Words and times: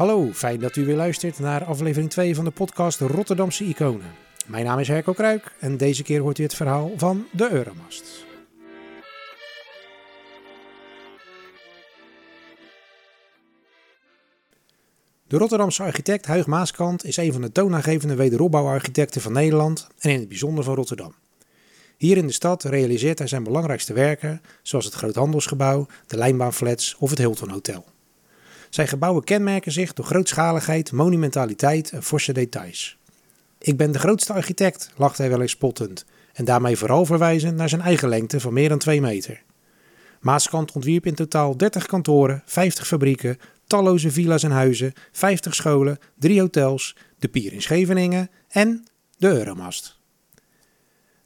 Hallo, 0.00 0.32
fijn 0.32 0.60
dat 0.60 0.76
u 0.76 0.84
weer 0.84 0.96
luistert 0.96 1.38
naar 1.38 1.64
aflevering 1.64 2.10
2 2.10 2.34
van 2.34 2.44
de 2.44 2.50
podcast 2.50 3.00
Rotterdamse 3.00 3.64
Iconen. 3.64 4.12
Mijn 4.46 4.64
naam 4.64 4.78
is 4.78 4.88
Herco 4.88 5.12
Kruik 5.12 5.54
en 5.58 5.76
deze 5.76 6.02
keer 6.02 6.20
hoort 6.20 6.38
u 6.38 6.42
het 6.42 6.54
verhaal 6.54 6.90
van 6.96 7.26
de 7.32 7.50
Euromast. 7.50 8.24
De 15.26 15.36
Rotterdamse 15.36 15.82
architect 15.82 16.26
Huig 16.26 16.46
Maaskant 16.46 17.04
is 17.04 17.16
een 17.16 17.32
van 17.32 17.40
de 17.40 17.52
toonaangevende 17.52 18.14
wederopbouwarchitecten 18.14 19.20
van 19.20 19.32
Nederland 19.32 19.88
en 19.98 20.10
in 20.10 20.18
het 20.18 20.28
bijzonder 20.28 20.64
van 20.64 20.74
Rotterdam. 20.74 21.14
Hier 21.96 22.16
in 22.16 22.26
de 22.26 22.32
stad 22.32 22.64
realiseert 22.64 23.18
hij 23.18 23.28
zijn 23.28 23.44
belangrijkste 23.44 23.92
werken, 23.92 24.42
zoals 24.62 24.84
het 24.84 24.94
Groothandelsgebouw, 24.94 25.86
de 26.06 26.16
Lijnbaanflats 26.16 26.96
of 26.98 27.10
het 27.10 27.18
Hilton 27.18 27.50
Hotel. 27.50 27.84
Zijn 28.70 28.88
gebouwen 28.88 29.24
kenmerken 29.24 29.72
zich 29.72 29.92
door 29.92 30.04
grootschaligheid, 30.04 30.92
monumentaliteit 30.92 31.90
en 31.90 32.02
forse 32.02 32.32
details. 32.32 32.98
Ik 33.58 33.76
ben 33.76 33.92
de 33.92 33.98
grootste 33.98 34.32
architect, 34.32 34.90
lacht 34.96 35.18
hij 35.18 35.28
wel 35.28 35.40
eens 35.40 35.50
spottend, 35.50 36.04
en 36.32 36.44
daarmee 36.44 36.76
vooral 36.76 37.04
verwijzend 37.04 37.56
naar 37.56 37.68
zijn 37.68 37.80
eigen 37.80 38.08
lengte 38.08 38.40
van 38.40 38.52
meer 38.52 38.68
dan 38.68 38.78
2 38.78 39.00
meter. 39.00 39.42
Maaskant 40.20 40.72
ontwierp 40.72 41.06
in 41.06 41.14
totaal 41.14 41.56
30 41.56 41.86
kantoren, 41.86 42.42
50 42.44 42.86
fabrieken, 42.86 43.38
talloze 43.66 44.10
villa's 44.10 44.42
en 44.42 44.50
huizen, 44.50 44.92
50 45.12 45.54
scholen, 45.54 45.98
3 46.18 46.40
hotels, 46.40 46.96
de 47.18 47.28
Pier 47.28 47.52
in 47.52 47.62
Scheveningen 47.62 48.30
en 48.48 48.84
de 49.16 49.28
Euromast. 49.28 49.98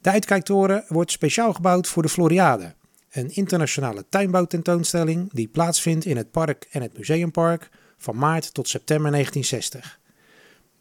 De 0.01 0.09
uitkijktoren 0.09 0.85
wordt 0.87 1.11
speciaal 1.11 1.53
gebouwd 1.53 1.87
voor 1.87 2.03
de 2.03 2.09
Floriade, 2.09 2.73
een 3.15 3.35
internationale 3.35 4.05
tuinbouwtentoonstelling 4.09 5.29
die 5.33 5.47
plaatsvindt 5.47 6.05
in 6.05 6.17
het 6.17 6.31
park 6.31 6.67
en 6.71 6.81
het 6.81 6.97
museumpark 6.97 7.69
van 7.97 8.17
maart 8.17 8.53
tot 8.53 8.69
september 8.69 9.11
1960. 9.11 9.99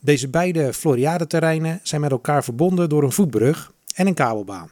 Deze 0.01 0.29
beide 0.29 0.73
Floriade-terreinen 0.73 1.81
zijn 1.83 2.01
met 2.01 2.11
elkaar 2.11 2.45
verbonden 2.45 2.89
door 2.89 3.03
een 3.03 3.13
voetbrug 3.13 3.73
en 3.95 4.07
een 4.07 4.15
kabelbaan. 4.15 4.71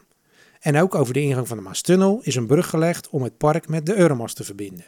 En 0.59 0.77
ook 0.77 0.95
over 0.95 1.13
de 1.13 1.21
ingang 1.21 1.47
van 1.47 1.57
de 1.57 1.63
Maastunnel 1.63 2.19
is 2.23 2.35
een 2.35 2.47
brug 2.47 2.69
gelegd 2.69 3.09
om 3.09 3.23
het 3.23 3.37
park 3.37 3.67
met 3.67 3.85
de 3.85 3.95
Euromast 3.95 4.35
te 4.35 4.43
verbinden. 4.43 4.85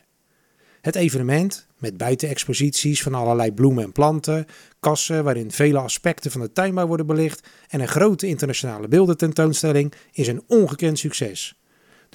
Het 0.82 0.96
evenement, 0.96 1.68
met 1.78 1.98
buitenexposities 1.98 3.04
van 3.04 3.14
allerlei 3.14 3.52
bloemen 3.52 3.84
en 3.84 3.92
planten, 3.92 4.46
kassen 4.80 5.24
waarin 5.24 5.52
vele 5.52 5.80
aspecten 5.80 6.32
van 6.32 6.42
de 6.42 6.52
tuinbouw 6.52 6.88
worden 6.88 7.06
belicht 7.06 7.48
en 7.68 7.80
een 7.80 7.88
grote 7.88 8.28
internationale 8.28 8.88
beeldententoonstelling, 8.88 9.94
is 10.12 10.28
een 10.28 10.44
ongekend 10.48 11.00
succes. 11.00 11.56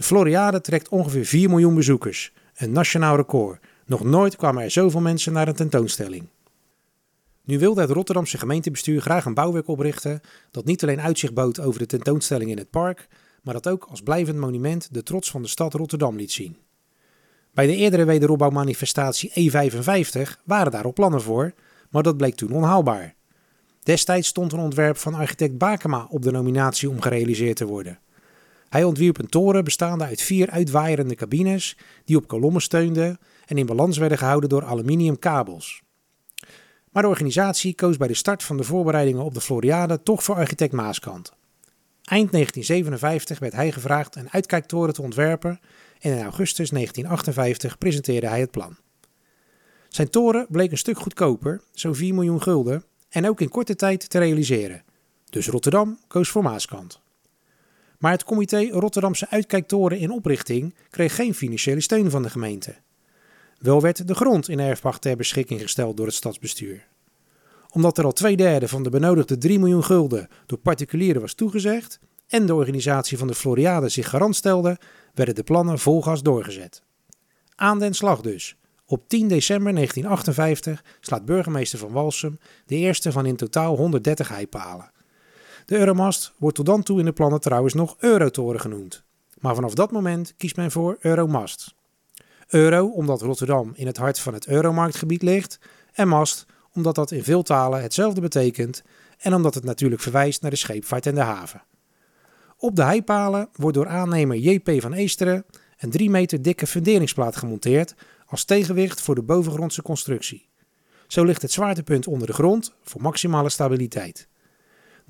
De 0.00 0.06
Floriade 0.06 0.60
trekt 0.60 0.88
ongeveer 0.88 1.24
4 1.24 1.48
miljoen 1.48 1.74
bezoekers, 1.74 2.32
een 2.56 2.72
nationaal 2.72 3.16
record. 3.16 3.60
Nog 3.86 4.04
nooit 4.04 4.36
kwamen 4.36 4.62
er 4.62 4.70
zoveel 4.70 5.00
mensen 5.00 5.32
naar 5.32 5.48
een 5.48 5.54
tentoonstelling. 5.54 6.28
Nu 7.44 7.58
wilde 7.58 7.80
het 7.80 7.90
Rotterdamse 7.90 8.38
gemeentebestuur 8.38 9.00
graag 9.00 9.24
een 9.24 9.34
bouwwerk 9.34 9.68
oprichten 9.68 10.20
dat 10.50 10.64
niet 10.64 10.82
alleen 10.82 11.00
uitzicht 11.00 11.34
bood 11.34 11.60
over 11.60 11.78
de 11.78 11.86
tentoonstelling 11.86 12.50
in 12.50 12.58
het 12.58 12.70
park, 12.70 13.08
maar 13.42 13.54
dat 13.54 13.68
ook 13.68 13.84
als 13.90 14.02
blijvend 14.02 14.38
monument 14.38 14.94
de 14.94 15.02
trots 15.02 15.30
van 15.30 15.42
de 15.42 15.48
stad 15.48 15.74
Rotterdam 15.74 16.16
liet 16.16 16.32
zien. 16.32 16.56
Bij 17.54 17.66
de 17.66 17.76
eerdere 17.76 18.04
wederopbouwmanifestatie 18.04 19.50
E55 19.50 20.20
waren 20.44 20.72
daar 20.72 20.84
al 20.84 20.92
plannen 20.92 21.22
voor, 21.22 21.52
maar 21.90 22.02
dat 22.02 22.16
bleek 22.16 22.34
toen 22.34 22.52
onhaalbaar. 22.52 23.14
Destijds 23.82 24.28
stond 24.28 24.52
een 24.52 24.58
ontwerp 24.58 24.96
van 24.96 25.14
architect 25.14 25.58
Bakema 25.58 26.06
op 26.10 26.22
de 26.22 26.30
nominatie 26.30 26.90
om 26.90 27.00
gerealiseerd 27.00 27.56
te 27.56 27.66
worden. 27.66 27.98
Hij 28.70 28.84
ontwierp 28.84 29.18
een 29.18 29.28
toren 29.28 29.64
bestaande 29.64 30.04
uit 30.04 30.22
vier 30.22 30.50
uitwaaierende 30.50 31.14
cabines 31.14 31.76
die 32.04 32.16
op 32.16 32.28
kolommen 32.28 32.62
steunden 32.62 33.18
en 33.46 33.58
in 33.58 33.66
balans 33.66 33.98
werden 33.98 34.18
gehouden 34.18 34.48
door 34.48 34.64
aluminium 34.64 35.18
kabels. 35.18 35.82
Maar 36.90 37.02
de 37.02 37.08
organisatie 37.08 37.74
koos 37.74 37.96
bij 37.96 38.08
de 38.08 38.14
start 38.14 38.42
van 38.42 38.56
de 38.56 38.62
voorbereidingen 38.62 39.24
op 39.24 39.34
de 39.34 39.40
Floriade 39.40 40.02
toch 40.02 40.22
voor 40.22 40.34
architect 40.34 40.72
Maaskant. 40.72 41.32
Eind 42.04 42.32
1957 42.32 43.38
werd 43.38 43.52
hij 43.52 43.72
gevraagd 43.72 44.16
een 44.16 44.30
uitkijktoren 44.30 44.94
te 44.94 45.02
ontwerpen 45.02 45.60
en 46.00 46.12
in 46.12 46.22
augustus 46.22 46.70
1958 46.70 47.78
presenteerde 47.78 48.28
hij 48.28 48.40
het 48.40 48.50
plan. 48.50 48.76
Zijn 49.88 50.10
toren 50.10 50.46
bleek 50.50 50.70
een 50.70 50.78
stuk 50.78 50.98
goedkoper, 50.98 51.60
zo'n 51.72 51.94
4 51.94 52.14
miljoen 52.14 52.42
gulden, 52.42 52.84
en 53.08 53.28
ook 53.28 53.40
in 53.40 53.48
korte 53.48 53.76
tijd 53.76 54.10
te 54.10 54.18
realiseren. 54.18 54.82
Dus 55.30 55.48
Rotterdam 55.48 55.98
koos 56.06 56.28
voor 56.28 56.42
Maaskant. 56.42 57.00
Maar 58.00 58.12
het 58.12 58.24
comité 58.24 58.68
Rotterdamse 58.70 59.28
Uitkijktoren 59.30 59.98
in 59.98 60.10
oprichting 60.10 60.74
kreeg 60.90 61.14
geen 61.14 61.34
financiële 61.34 61.80
steun 61.80 62.10
van 62.10 62.22
de 62.22 62.30
gemeente. 62.30 62.74
Wel 63.58 63.80
werd 63.80 64.08
de 64.08 64.14
grond 64.14 64.48
in 64.48 64.58
erfpacht 64.58 65.02
ter 65.02 65.16
beschikking 65.16 65.60
gesteld 65.60 65.96
door 65.96 66.06
het 66.06 66.14
stadsbestuur. 66.14 66.86
Omdat 67.70 67.98
er 67.98 68.04
al 68.04 68.12
twee 68.12 68.36
derde 68.36 68.68
van 68.68 68.82
de 68.82 68.90
benodigde 68.90 69.38
3 69.38 69.58
miljoen 69.58 69.84
gulden 69.84 70.28
door 70.46 70.58
particulieren 70.58 71.20
was 71.20 71.34
toegezegd 71.34 71.98
en 72.28 72.46
de 72.46 72.54
organisatie 72.54 73.18
van 73.18 73.26
de 73.26 73.34
Floriade 73.34 73.88
zich 73.88 74.08
garant 74.08 74.36
stelde, 74.36 74.78
werden 75.14 75.34
de 75.34 75.42
plannen 75.42 75.78
vol 75.78 76.02
gas 76.02 76.22
doorgezet. 76.22 76.82
Aan 77.54 77.78
den 77.78 77.94
slag 77.94 78.20
dus. 78.20 78.56
Op 78.86 79.08
10 79.08 79.28
december 79.28 79.74
1958 79.74 80.84
slaat 81.00 81.24
burgemeester 81.24 81.78
van 81.78 81.92
Walsum 81.92 82.38
de 82.66 82.76
eerste 82.76 83.12
van 83.12 83.26
in 83.26 83.36
totaal 83.36 83.76
130 83.76 84.28
heipalen. 84.28 84.90
De 85.70 85.78
Euromast 85.78 86.32
wordt 86.36 86.56
tot 86.56 86.66
dan 86.66 86.82
toe 86.82 86.98
in 86.98 87.04
de 87.04 87.12
plannen 87.12 87.40
trouwens 87.40 87.74
nog 87.74 87.96
Eurotoren 87.98 88.60
genoemd. 88.60 89.02
Maar 89.38 89.54
vanaf 89.54 89.74
dat 89.74 89.90
moment 89.90 90.34
kiest 90.36 90.56
men 90.56 90.70
voor 90.70 90.96
Euromast. 91.00 91.74
Euro 92.48 92.86
omdat 92.86 93.20
Rotterdam 93.20 93.72
in 93.74 93.86
het 93.86 93.96
hart 93.96 94.18
van 94.18 94.34
het 94.34 94.46
Euromarktgebied 94.46 95.22
ligt 95.22 95.58
en 95.92 96.08
mast 96.08 96.46
omdat 96.72 96.94
dat 96.94 97.10
in 97.10 97.24
veel 97.24 97.42
talen 97.42 97.82
hetzelfde 97.82 98.20
betekent 98.20 98.82
en 99.18 99.34
omdat 99.34 99.54
het 99.54 99.64
natuurlijk 99.64 100.02
verwijst 100.02 100.42
naar 100.42 100.50
de 100.50 100.56
scheepvaart 100.56 101.06
en 101.06 101.14
de 101.14 101.20
haven. 101.20 101.62
Op 102.56 102.76
de 102.76 102.82
heipalen 102.82 103.48
wordt 103.52 103.76
door 103.76 103.88
aannemer 103.88 104.36
JP 104.36 104.80
van 104.80 104.92
Eesteren 104.92 105.44
een 105.78 105.90
3 105.90 106.10
meter 106.10 106.42
dikke 106.42 106.66
funderingsplaat 106.66 107.36
gemonteerd 107.36 107.94
als 108.26 108.44
tegenwicht 108.44 109.00
voor 109.00 109.14
de 109.14 109.22
bovengrondse 109.22 109.82
constructie. 109.82 110.48
Zo 111.06 111.24
ligt 111.24 111.42
het 111.42 111.52
zwaartepunt 111.52 112.06
onder 112.06 112.26
de 112.26 112.32
grond 112.32 112.74
voor 112.82 113.02
maximale 113.02 113.48
stabiliteit. 113.48 114.28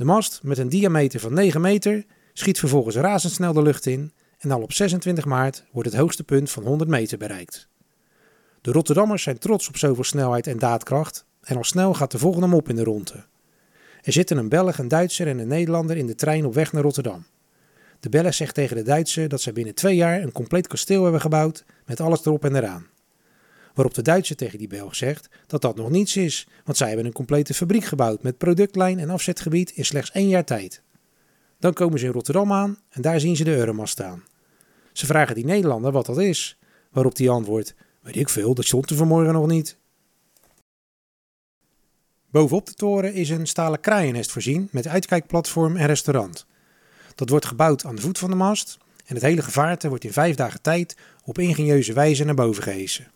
De 0.01 0.07
mast 0.07 0.41
met 0.43 0.59
een 0.59 0.69
diameter 0.69 1.21
van 1.21 1.35
9 1.35 1.61
meter 1.61 2.05
schiet 2.33 2.59
vervolgens 2.59 2.97
razendsnel 2.97 3.53
de 3.53 3.63
lucht 3.63 3.87
in 3.87 4.13
en 4.39 4.51
al 4.51 4.63
op 4.63 4.73
26 4.73 5.25
maart 5.25 5.65
wordt 5.73 5.89
het 5.89 5.99
hoogste 5.99 6.25
punt 6.25 6.51
van 6.51 6.63
100 6.63 6.91
meter 6.91 7.19
bereikt. 7.19 7.69
De 8.61 8.73
Rotterdammers 8.73 9.23
zijn 9.23 9.39
trots 9.39 9.69
op 9.69 9.77
zoveel 9.77 10.05
snelheid 10.05 10.47
en 10.47 10.59
daadkracht 10.59 11.25
en 11.41 11.57
al 11.57 11.65
snel 11.65 11.95
gaat 11.95 12.11
de 12.11 12.19
volgende 12.19 12.47
mop 12.47 12.69
in 12.69 12.77
de 12.77 12.85
ronde. 12.85 13.25
Er 14.03 14.13
zitten 14.13 14.37
een 14.37 14.49
Belg, 14.49 14.79
een 14.79 14.89
Duitser 14.89 15.27
en 15.27 15.39
een 15.39 15.49
Nederlander 15.49 15.97
in 15.97 16.07
de 16.07 16.15
trein 16.15 16.47
op 16.47 16.55
weg 16.55 16.73
naar 16.73 16.83
Rotterdam. 16.83 17.27
De 18.01 18.09
Belg 18.09 18.35
zegt 18.35 18.55
tegen 18.55 18.77
de 18.77 18.83
Duitser 18.83 19.29
dat 19.29 19.41
zij 19.41 19.53
binnen 19.53 19.75
twee 19.75 19.97
jaar 19.97 20.23
een 20.23 20.33
compleet 20.33 20.67
kasteel 20.67 21.03
hebben 21.03 21.21
gebouwd 21.21 21.65
met 21.87 22.01
alles 22.01 22.25
erop 22.25 22.45
en 22.45 22.57
eraan. 22.57 22.87
Waarop 23.75 23.95
de 23.95 24.03
Duitser 24.03 24.37
tegen 24.37 24.59
die 24.59 24.69
Belg 24.69 24.97
zegt 24.97 25.29
dat 25.47 25.63
dat 25.63 25.77
nog 25.77 25.91
niets 25.91 26.17
is, 26.17 26.49
want 26.65 26.77
zij 26.77 26.89
hebben 26.89 27.07
een 27.07 27.13
complete 27.13 27.55
fabriek 27.55 27.85
gebouwd 27.85 28.23
met 28.23 28.39
productlijn 28.39 28.99
en 28.99 29.11
afzetgebied 29.11 29.71
in 29.71 29.85
slechts 29.85 30.11
één 30.11 30.29
jaar 30.29 30.45
tijd. 30.45 30.83
Dan 31.59 31.73
komen 31.73 31.99
ze 31.99 32.07
in 32.07 32.13
Rotterdam 32.13 32.53
aan 32.53 32.79
en 32.89 33.03
daar 33.03 33.21
zien 33.21 33.37
ze 33.37 33.45
de 33.45 33.57
Euromast 33.57 33.93
staan. 33.93 34.25
Ze 34.93 35.07
vragen 35.07 35.35
die 35.35 35.45
Nederlander 35.45 35.93
wat 35.93 36.07
dat 36.07 36.19
is, 36.19 36.59
waarop 36.91 37.17
die 37.17 37.31
antwoordt: 37.31 37.75
Weet 38.01 38.17
ik 38.17 38.29
veel, 38.29 38.55
dat 38.55 38.65
stond 38.65 38.91
er 38.91 38.97
vanmorgen 38.97 39.33
nog 39.33 39.47
niet. 39.47 39.79
Bovenop 42.31 42.67
de 42.67 42.75
toren 42.75 43.15
is 43.15 43.31
een 43.31 43.47
stalen 43.47 43.81
kraaiennest 43.81 44.31
voorzien 44.31 44.69
met 44.73 44.87
uitkijkplatform 44.87 45.77
en 45.77 45.87
restaurant. 45.87 46.47
Dat 47.15 47.29
wordt 47.29 47.47
gebouwd 47.47 47.85
aan 47.85 47.95
de 47.95 48.01
voet 48.01 48.19
van 48.19 48.31
de 48.31 48.37
mast 48.37 48.79
en 49.07 49.15
het 49.15 49.25
hele 49.25 49.43
gevaarte 49.43 49.89
wordt 49.89 50.05
in 50.05 50.13
vijf 50.13 50.37
dagen 50.37 50.63
tijd 50.63 50.97
op 51.25 51.39
ingenieuze 51.39 51.93
wijze 51.93 52.25
naar 52.25 52.35
boven 52.35 52.63
gehesen. 52.63 53.11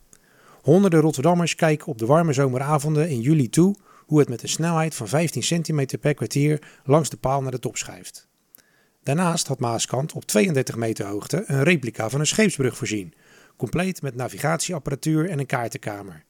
Honderden 0.65 0.99
Rotterdammers 0.99 1.55
kijken 1.55 1.87
op 1.87 1.97
de 1.97 2.05
warme 2.05 2.33
zomeravonden 2.33 3.09
in 3.09 3.21
juli 3.21 3.49
toe 3.49 3.75
hoe 4.05 4.19
het 4.19 4.29
met 4.29 4.43
een 4.43 4.49
snelheid 4.49 4.95
van 4.95 5.07
15 5.07 5.41
cm 5.41 5.97
per 5.99 6.13
kwartier 6.13 6.61
langs 6.83 7.09
de 7.09 7.17
paal 7.17 7.41
naar 7.41 7.51
de 7.51 7.59
top 7.59 7.77
schuift. 7.77 8.27
Daarnaast 9.03 9.47
had 9.47 9.59
Maaskant 9.59 10.13
op 10.13 10.25
32 10.25 10.75
meter 10.75 11.05
hoogte 11.05 11.43
een 11.47 11.63
replica 11.63 12.09
van 12.09 12.19
een 12.19 12.27
scheepsbrug 12.27 12.77
voorzien, 12.77 13.13
compleet 13.55 14.01
met 14.01 14.15
navigatieapparatuur 14.15 15.29
en 15.29 15.39
een 15.39 15.45
kaartenkamer. 15.45 16.23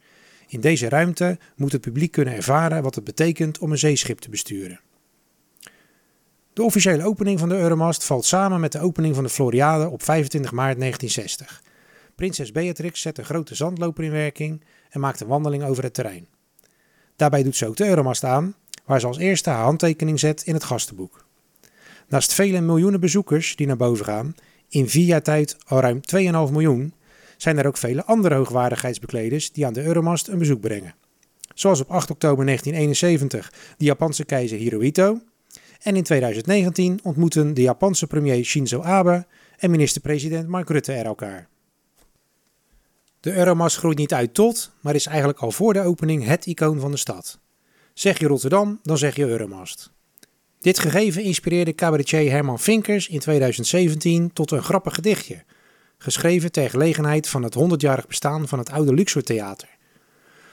In 0.48 0.62
deze 0.62 0.90
ruimte 0.90 1.38
moet 1.56 1.72
het 1.72 1.82
publiek 1.82 2.12
kunnen 2.12 2.34
ervaren 2.34 2.84
wat 2.84 2.96
het 2.96 3.04
betekent 3.04 3.60
om 3.60 3.72
een 3.72 3.78
zeeschip 3.78 4.20
te 4.20 4.30
besturen. 4.30 4.80
De 6.54 6.64
officiële 6.64 7.04
opening 7.04 7.40
van 7.40 7.50
de 7.50 7.58
Euromast 7.58 8.04
valt 8.04 8.26
samen 8.26 8.60
met 8.60 8.72
de 8.72 8.80
opening 8.80 9.16
van 9.16 9.24
de 9.24 9.30
Floriade 9.30 9.90
op 9.90 10.04
25 10.04 10.52
maart 10.52 10.80
1960. 10.80 11.65
Prinses 12.16 12.52
Beatrix 12.52 13.02
zet 13.02 13.18
een 13.18 13.26
grote 13.26 13.56
zandloper 13.56 14.04
in 14.04 14.12
werking 14.12 14.64
en 14.90 15.00
maakt 15.00 15.22
een 15.22 15.28
wandeling 15.28 15.64
over 15.64 15.84
het 15.84 15.94
terrein. 15.94 16.28
Daarbij 17.16 17.44
doet 17.44 17.56
ze 17.56 17.68
ook 17.68 17.76
de 17.76 17.88
Euromast 17.88 18.24
aan, 18.24 18.56
waar 18.86 19.00
ze 19.00 19.08
als 19.08 19.18
eerste 19.18 19.50
haar 19.50 19.64
handtekening 19.64 20.20
zet 20.20 20.42
in 20.42 20.54
het 20.54 20.64
gastenboek. 20.64 21.26
Naast 22.08 22.34
vele 22.34 22.62
miljoenen 22.62 23.00
bezoekers 23.00 23.56
die 23.56 23.68
naar 23.68 23.78
boven 23.78 24.06
gaan, 24.06 24.36
in 24.70 24.90
vier 24.90 25.06
jaar 25.06 25.22
tijd 25.22 25.58
al 25.66 25.80
ruim 25.80 26.00
2,5 26.48 26.52
miljoen, 26.52 26.94
zijn 27.38 27.58
er 27.58 27.68
ook 27.68 27.78
vele 27.78 28.06
andere 28.06 28.36
hoogwaardigheidsbekleders 28.36 29.52
die 29.52 29.66
aan 29.66 29.74
de 29.74 29.84
Euromast 29.84 30.28
een 30.28 30.38
bezoek 30.38 30.62
brengen. 30.62 30.96
zoals 31.54 31.82
op 31.82 31.90
8 31.90 32.10
oktober 32.10 32.46
1971 32.46 33.54
de 33.78 33.86
Japanse 33.86 34.26
keizer 34.26 34.58
Hirohito. 34.58 35.20
En 35.82 35.96
in 35.96 36.04
2019 36.04 37.00
ontmoeten 37.04 37.54
de 37.54 37.62
Japanse 37.62 38.08
premier 38.08 38.44
Shinzo 38.44 38.82
Abe 38.82 39.26
en 39.58 39.72
minister-president 39.72 40.48
Mark 40.48 40.70
Rutte 40.70 40.94
er 40.94 41.06
elkaar. 41.06 41.50
De 43.26 43.34
Euromast 43.34 43.78
groeit 43.78 43.98
niet 43.98 44.14
uit 44.14 44.34
tot, 44.34 44.72
maar 44.82 44.96
is 44.96 45.06
eigenlijk 45.06 45.40
al 45.40 45.52
voor 45.52 45.74
de 45.74 45.82
opening 45.82 46.26
het 46.26 46.46
icoon 46.46 46.80
van 46.80 46.92
de 46.92 46.98
stad. 46.98 47.40
Zeg 47.94 48.20
je 48.20 48.28
Rotterdam, 48.28 48.80
dan 48.84 48.98
zeg 48.98 49.16
je 49.16 49.28
Euromast. 49.28 49.92
Dit 50.60 50.80
gegeven 50.80 51.24
inspireerde 51.24 51.76
cabaretier 51.76 52.32
Herman 52.32 52.60
Vinkers 52.60 53.08
in 53.08 53.20
2017 53.20 54.34
tot 54.34 54.52
een 54.52 54.64
grappig 54.64 54.96
gedichtje, 54.96 55.44
geschreven 55.98 56.52
ter 56.52 56.70
gelegenheid 56.70 57.28
van 57.28 57.44
het 57.44 57.56
100-jarig 57.58 58.08
bestaan 58.08 58.48
van 58.48 58.60
het 58.60 58.72
oude 58.72 58.94
Luxor 58.94 59.24
Theater. 59.24 59.70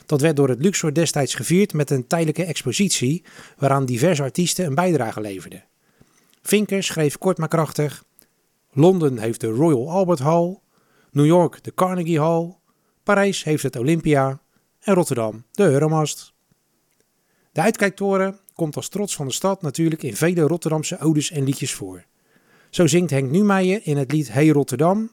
Dat 0.07 0.21
werd 0.21 0.37
door 0.37 0.49
het 0.49 0.63
Luxor 0.63 0.95
destijds 0.95 1.35
gevierd 1.35 1.73
met 1.73 1.91
een 1.91 2.07
tijdelijke 2.07 2.45
expositie 2.45 3.25
waaraan 3.57 3.87
diverse 3.87 4.23
artiesten 4.23 4.67
een 4.67 4.75
bijdrage 4.75 5.21
leverden. 5.21 5.65
Vinkers 6.43 6.87
schreef 6.87 7.19
kort 7.19 7.39
maar 7.39 7.49
krachtig: 7.49 8.05
Londen 8.71 9.19
heeft 9.19 9.41
de 9.41 9.49
Royal 9.49 9.91
Albert 9.91 10.19
Hall, 10.19 10.59
New 11.11 11.27
York 11.27 11.65
de 11.65 11.75
Carnegie 11.75 12.21
Hall, 12.21 12.61
Parijs 13.03 13.45
heeft 13.45 13.63
het 13.63 13.77
Olympia 13.77 14.41
en 14.81 14.95
Rotterdam 14.95 15.45
de 15.53 15.63
Euromast. 15.63 16.33
De 17.53 17.61
uitkijktoren 17.61 18.39
komt 18.55 18.77
als 18.77 18.89
trots 18.89 19.17
van 19.17 19.27
de 19.27 19.33
stad 19.33 19.63
natuurlijk 19.63 20.03
in 20.03 20.17
vele 20.17 20.41
Rotterdamse 20.41 20.99
odes 20.99 21.31
en 21.31 21.45
liedjes 21.45 21.73
voor. 21.73 22.05
Zo 22.71 22.87
zingt 22.87 23.11
Henk 23.11 23.31
Numeijer 23.31 23.81
in 23.85 23.97
het 23.97 24.13
lied 24.13 24.33
Hey 24.33 24.49
Rotterdam. 24.49 25.11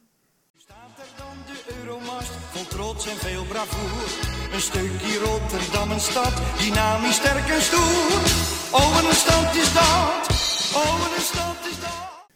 Staat 0.58 0.76
er 0.98 1.06
dan 1.18 1.38
de 1.46 1.74
Euromast, 1.82 2.30
vol 2.30 2.68
trots 2.68 3.08
en 3.08 3.18
veel 3.18 3.44
bravoer. 3.44 4.28
Een 4.54 4.62
stukje 4.62 5.20
Rotterdam, 5.24 5.92
een 5.92 6.00
stad, 6.00 6.34
dynamisch, 6.58 7.16
sterk 7.16 7.48
en 7.48 7.62
stoer. 7.62 8.22
Oh, 8.72 9.08
een 9.08 9.16
stad 9.16 9.56
is 9.56 9.74
dat, 9.74 10.30
oh, 10.76 11.16
een 11.16 11.22
stad 11.22 11.56
is 11.70 11.80
dat. 11.80 12.28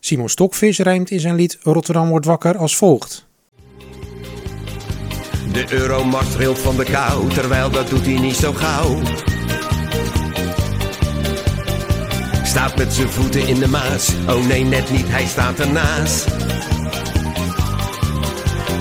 Simon 0.00 0.28
Stokvis 0.28 0.78
rijmt 0.78 1.10
in 1.10 1.20
zijn 1.20 1.34
lied 1.34 1.58
Rotterdam 1.62 2.08
wordt 2.08 2.26
wakker 2.26 2.56
als 2.56 2.76
volgt. 2.76 3.27
De 5.58 5.72
euromast 5.72 6.32
trilt 6.32 6.58
van 6.58 6.76
de 6.76 6.84
kou, 6.84 7.28
terwijl 7.28 7.70
dat 7.70 7.88
doet 7.88 8.04
hij 8.04 8.18
niet 8.18 8.34
zo 8.34 8.52
gauw. 8.52 9.02
Staat 12.44 12.76
met 12.76 12.92
zijn 12.92 13.08
voeten 13.08 13.48
in 13.48 13.58
de 13.58 13.68
maas, 13.68 14.14
oh 14.28 14.46
nee 14.46 14.64
net 14.64 14.90
niet, 14.90 15.08
hij 15.08 15.26
staat 15.26 15.58
ernaast. 15.58 16.26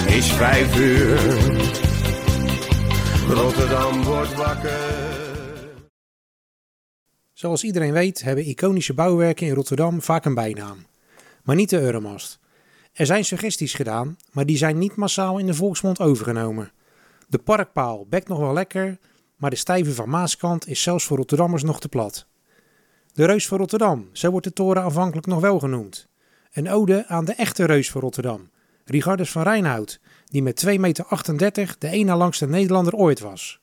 Is 0.08 0.32
vijf 0.32 0.78
uur, 0.78 1.20
Rotterdam 3.28 4.04
wordt 4.04 4.34
wakker. 4.34 4.80
Zoals 7.34 7.64
iedereen 7.64 7.94
weet 7.94 8.22
hebben 8.22 8.48
iconische 8.48 8.94
bouwwerken 8.94 9.48
in 9.48 9.54
Rotterdam 9.54 10.02
vaak 10.02 10.26
een 10.26 10.34
bijnaam. 10.34 10.86
Maar 11.44 11.56
niet 11.56 11.70
de 11.70 11.80
Euromast. 11.80 12.40
Er 12.98 13.06
zijn 13.06 13.26
suggesties 13.26 13.74
gedaan, 13.74 14.18
maar 14.32 14.46
die 14.46 14.58
zijn 14.58 14.78
niet 14.78 14.96
massaal 14.96 15.38
in 15.38 15.46
de 15.46 15.54
volksmond 15.54 16.00
overgenomen. 16.00 16.72
De 17.28 17.38
parkpaal 17.38 18.06
bekt 18.10 18.28
nog 18.28 18.40
wel 18.40 18.54
lekker, 18.54 18.98
maar 19.36 19.50
de 19.50 19.56
stijve 19.56 19.94
van 19.94 20.10
Maaskant 20.10 20.68
is 20.68 20.82
zelfs 20.82 21.06
voor 21.06 21.18
Rotterdammers 21.18 21.64
nog 21.64 21.80
te 21.80 21.90
plat. 21.90 22.28
De 23.14 23.26
Reus 23.26 23.48
van 23.48 23.58
Rotterdam, 23.58 24.10
zo 24.12 24.32
wordt 24.32 24.46
de 24.46 24.54
toren 24.54 24.84
aanvankelijk 24.84 25.28
nog 25.28 25.40
wel 25.40 25.60
genoemd. 25.60 26.08
Een 26.52 26.70
ode 26.70 27.06
aan 27.08 27.26
de 27.26 27.34
echte 27.34 27.66
Reus 27.66 27.92
van 27.92 28.02
Rotterdam, 28.02 28.50
Richardus 28.86 29.32
van 29.32 29.44
Rijnhout, 29.44 30.00
die 30.26 30.44
met 30.44 30.66
2,38 30.66 30.80
meter 30.80 31.76
de 31.80 32.04
na 32.04 32.18
langste 32.18 32.48
Nederlander 32.48 32.94
ooit 32.94 33.20
was. 33.20 33.60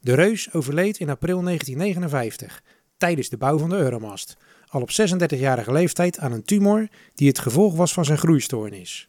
De 0.00 0.14
Reus 0.14 0.52
overleed 0.52 0.98
in 0.98 1.10
april 1.10 1.42
1959, 1.42 2.62
tijdens 2.96 3.28
de 3.28 3.36
bouw 3.36 3.58
van 3.58 3.68
de 3.68 3.76
Euromast, 3.76 4.36
al 4.74 4.80
op 4.80 4.90
36-jarige 4.90 5.72
leeftijd 5.72 6.18
aan 6.18 6.32
een 6.32 6.44
tumor 6.44 6.88
die 7.14 7.28
het 7.28 7.38
gevolg 7.38 7.76
was 7.76 7.92
van 7.92 8.04
zijn 8.04 8.18
groeistoornis. 8.18 9.08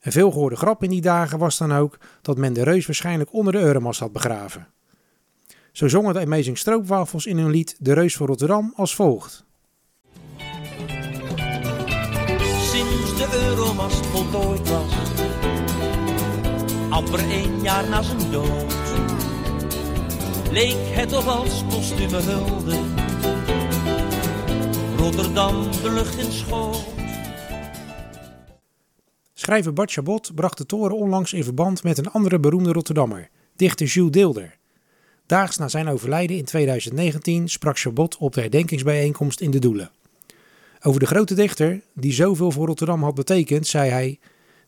Een 0.00 0.12
veelgehoorde 0.12 0.56
grap 0.56 0.82
in 0.82 0.90
die 0.90 1.00
dagen 1.00 1.38
was 1.38 1.58
dan 1.58 1.72
ook 1.72 1.98
dat 2.22 2.36
men 2.36 2.52
de 2.52 2.62
reus 2.62 2.86
waarschijnlijk 2.86 3.32
onder 3.32 3.52
de 3.52 3.58
Euromast 3.58 4.00
had 4.00 4.12
begraven. 4.12 4.66
Zo 5.72 5.88
zongen 5.88 6.14
de 6.14 6.20
Amazing 6.20 6.58
Stroopwafels 6.58 7.26
in 7.26 7.38
hun 7.38 7.50
lied 7.50 7.76
De 7.78 7.92
Reus 7.92 8.16
van 8.16 8.26
Rotterdam 8.26 8.72
als 8.76 8.94
volgt. 8.94 9.44
Sinds 12.60 13.16
de 13.16 13.44
Euromast 13.48 14.06
voltooid 14.06 14.68
was, 14.68 14.92
amper 16.88 17.30
één 17.30 17.62
jaar 17.62 17.88
na 17.88 18.02
zijn 18.02 18.30
dood, 18.30 18.74
leek 20.50 20.76
het 20.78 21.12
of 21.12 21.26
als 21.26 21.64
kostume 21.70 22.20
hulde, 22.20 23.01
Rotterdam 25.02 25.70
de 25.82 25.90
lucht 25.92 26.18
in 26.18 26.32
schoot. 26.32 26.84
Schrijver 29.34 29.72
Bart 29.72 29.92
Chabot 29.92 30.34
bracht 30.34 30.58
de 30.58 30.66
toren 30.66 30.96
onlangs 30.96 31.32
in 31.32 31.44
verband 31.44 31.82
met 31.82 31.98
een 31.98 32.10
andere 32.10 32.38
beroemde 32.38 32.72
Rotterdammer, 32.72 33.28
dichter 33.56 33.86
Jules 33.86 34.10
Deelder. 34.10 34.56
Daags 35.26 35.56
na 35.56 35.68
zijn 35.68 35.88
overlijden 35.88 36.36
in 36.36 36.44
2019 36.44 37.48
sprak 37.48 37.78
Chabot 37.78 38.16
op 38.16 38.34
de 38.34 38.40
herdenkingsbijeenkomst 38.40 39.40
in 39.40 39.50
de 39.50 39.58
Doelen. 39.58 39.90
Over 40.82 41.00
de 41.00 41.06
grote 41.06 41.34
dichter, 41.34 41.80
die 41.94 42.12
zoveel 42.12 42.50
voor 42.50 42.66
Rotterdam 42.66 43.02
had 43.02 43.14
betekend, 43.14 43.66
zei 43.66 43.90
hij: 43.90 44.18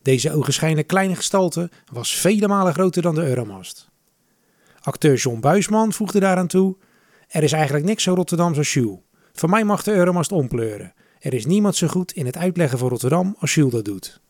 Deze 0.03 0.33
ogenschijnlijk 0.33 0.87
kleine 0.87 1.17
gestalte 1.17 1.71
was 1.93 2.15
vele 2.15 2.49
malen 2.49 2.75
groter 2.75 3.03
dan 3.03 3.15
de 3.15 3.27
Euromast. 3.27 3.89
Acteur 4.81 5.17
John 5.17 5.41
Buisman 5.41 5.93
voegde 5.93 6.21
daaraan 6.21 6.47
toe: 6.47 6.77
Er 7.29 7.43
is 7.43 7.53
eigenlijk 7.53 7.85
niks 7.85 8.03
zo 8.03 8.15
Rotterdams 8.15 8.59
als 8.59 8.73
Jules. 8.73 8.99
Van 9.35 9.51
mij 9.51 9.65
mag 9.65 9.83
de 9.83 9.93
Euromast 9.93 10.33
ompleuren. 10.33 10.95
Er 11.19 11.35
is 11.35 11.47
niemand 11.47 11.77
zo 11.77 11.87
goed 11.87 12.13
in 12.13 12.27
het 12.27 12.37
uitleggen 12.37 12.79
van 12.79 12.89
Rotterdam 12.89 13.37
als 13.39 13.55
Jules 13.55 13.73
dat 13.73 13.85
doet. 13.85 14.21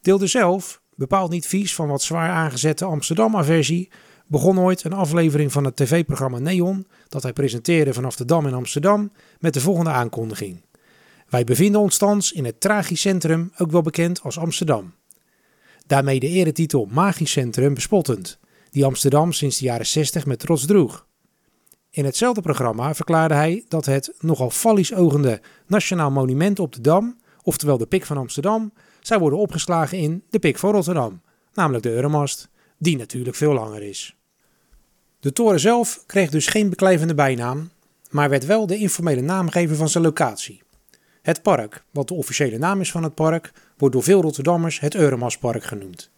Deelde 0.00 0.26
zelf, 0.26 0.80
bepaald 0.94 1.30
niet 1.30 1.46
vies 1.46 1.74
van 1.74 1.88
wat 1.88 2.02
zwaar 2.02 2.30
aangezette 2.30 2.84
Amsterdam-aversie, 2.84 3.90
begon 4.26 4.58
ooit 4.58 4.84
een 4.84 4.92
aflevering 4.92 5.52
van 5.52 5.64
het 5.64 5.76
tv-programma 5.76 6.38
Neon, 6.38 6.86
dat 7.08 7.22
hij 7.22 7.32
presenteerde 7.32 7.92
vanaf 7.92 8.16
de 8.16 8.24
Dam 8.24 8.46
in 8.46 8.54
Amsterdam, 8.54 9.12
met 9.38 9.54
de 9.54 9.60
volgende 9.60 9.90
aankondiging. 9.90 10.64
Wij 11.28 11.44
bevinden 11.44 11.80
ons 11.80 11.96
thans 11.96 12.32
in 12.32 12.44
het 12.44 12.60
tragisch 12.60 13.00
centrum, 13.00 13.52
ook 13.58 13.70
wel 13.70 13.82
bekend 13.82 14.22
als 14.22 14.38
Amsterdam. 14.38 14.94
Daarmee 15.86 16.20
de 16.20 16.28
eretitel 16.28 16.88
Magisch 16.90 17.32
Centrum 17.32 17.74
bespottend, 17.74 18.38
die 18.70 18.84
Amsterdam 18.84 19.32
sinds 19.32 19.58
de 19.58 19.64
jaren 19.64 19.86
60 19.86 20.26
met 20.26 20.38
trots 20.38 20.66
droeg. 20.66 21.08
In 21.90 22.04
hetzelfde 22.04 22.40
programma 22.40 22.94
verklaarde 22.94 23.34
hij 23.34 23.64
dat 23.68 23.86
het 23.86 24.12
nogal 24.20 24.50
fallies 24.50 24.94
ogende 24.94 25.40
Nationaal 25.66 26.10
Monument 26.10 26.58
op 26.58 26.72
de 26.72 26.80
Dam, 26.80 27.18
oftewel 27.42 27.78
de 27.78 27.86
Pik 27.86 28.06
van 28.06 28.16
Amsterdam, 28.16 28.72
zou 29.00 29.20
worden 29.20 29.38
opgeslagen 29.38 29.98
in 29.98 30.22
de 30.30 30.38
Pik 30.38 30.58
van 30.58 30.72
Rotterdam, 30.72 31.20
namelijk 31.54 31.82
de 31.82 31.90
Euromast, 31.90 32.48
die 32.78 32.96
natuurlijk 32.96 33.36
veel 33.36 33.52
langer 33.52 33.82
is. 33.82 34.16
De 35.20 35.32
toren 35.32 35.60
zelf 35.60 36.02
kreeg 36.06 36.30
dus 36.30 36.46
geen 36.46 36.68
beklijvende 36.70 37.14
bijnaam, 37.14 37.70
maar 38.10 38.28
werd 38.28 38.46
wel 38.46 38.66
de 38.66 38.76
informele 38.76 39.20
naamgever 39.20 39.76
van 39.76 39.88
zijn 39.88 40.04
locatie. 40.04 40.62
Het 41.22 41.42
park, 41.42 41.84
wat 41.90 42.08
de 42.08 42.14
officiële 42.14 42.58
naam 42.58 42.80
is 42.80 42.90
van 42.90 43.02
het 43.02 43.14
park, 43.14 43.52
wordt 43.76 43.94
door 43.94 44.04
veel 44.04 44.22
Rotterdammers 44.22 44.80
het 44.80 44.94
Euromastpark 44.94 45.64
genoemd. 45.64 46.10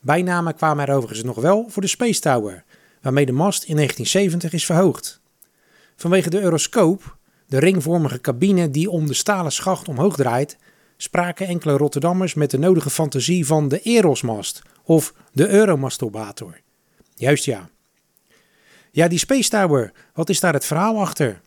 Bijnamen 0.00 0.54
kwamen 0.54 0.86
er 0.86 0.94
overigens 0.94 1.22
nog 1.22 1.36
wel 1.36 1.66
voor 1.68 1.82
de 1.82 1.88
Space 1.88 2.20
Tower, 2.20 2.64
waarmee 3.02 3.26
de 3.26 3.32
mast 3.32 3.64
in 3.64 3.76
1970 3.76 4.52
is 4.52 4.64
verhoogd. 4.64 5.20
Vanwege 5.96 6.30
de 6.30 6.40
Euroscoop, 6.40 7.16
de 7.46 7.58
ringvormige 7.58 8.20
cabine 8.20 8.70
die 8.70 8.90
om 8.90 9.06
de 9.06 9.14
stalen 9.14 9.52
schacht 9.52 9.88
omhoog 9.88 10.16
draait, 10.16 10.56
spraken 10.96 11.46
enkele 11.46 11.76
Rotterdammers 11.76 12.34
met 12.34 12.50
de 12.50 12.58
nodige 12.58 12.90
fantasie 12.90 13.46
van 13.46 13.68
de 13.68 13.80
Erosmast 13.80 14.62
of 14.84 15.14
de 15.32 15.48
Euromasturbator. 15.48 16.60
Juist 17.14 17.44
ja. 17.44 17.70
Ja, 18.90 19.08
die 19.08 19.18
Space 19.18 19.50
Tower, 19.50 19.92
wat 20.14 20.28
is 20.28 20.40
daar 20.40 20.52
het 20.52 20.64
verhaal 20.64 21.00
achter? 21.00 21.40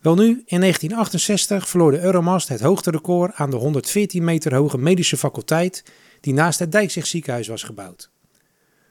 Wel 0.00 0.14
nu, 0.14 0.24
in 0.24 0.60
1968 0.60 1.68
verloor 1.68 1.90
de 1.90 2.00
Euromast 2.00 2.48
het 2.48 2.60
hoogterecord 2.60 3.34
aan 3.34 3.50
de 3.50 3.56
114 3.56 4.24
meter 4.24 4.54
hoge 4.54 4.78
medische 4.78 5.16
faculteit 5.16 5.84
die 6.20 6.32
naast 6.32 6.58
het 6.58 6.72
Dijkzicht 6.72 7.08
ziekenhuis 7.08 7.48
was 7.48 7.62
gebouwd. 7.62 8.10